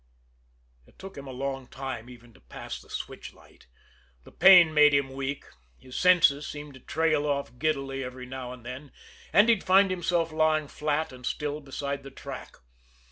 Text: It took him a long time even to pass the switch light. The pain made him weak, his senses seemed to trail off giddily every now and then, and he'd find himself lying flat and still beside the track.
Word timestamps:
It 0.87 0.97
took 0.97 1.15
him 1.15 1.27
a 1.27 1.31
long 1.31 1.67
time 1.67 2.09
even 2.09 2.33
to 2.33 2.41
pass 2.41 2.81
the 2.81 2.89
switch 2.89 3.35
light. 3.35 3.67
The 4.23 4.31
pain 4.31 4.73
made 4.73 4.95
him 4.95 5.13
weak, 5.13 5.45
his 5.77 5.95
senses 5.95 6.47
seemed 6.47 6.73
to 6.73 6.79
trail 6.79 7.27
off 7.27 7.59
giddily 7.59 8.03
every 8.03 8.25
now 8.25 8.51
and 8.51 8.65
then, 8.65 8.91
and 9.31 9.47
he'd 9.47 9.63
find 9.63 9.91
himself 9.91 10.31
lying 10.31 10.69
flat 10.69 11.11
and 11.11 11.23
still 11.23 11.59
beside 11.61 12.01
the 12.01 12.09
track. 12.09 12.55